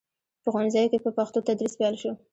[0.43, 2.11] په ښوونځیو کې په پښتو تدریس پیل شو.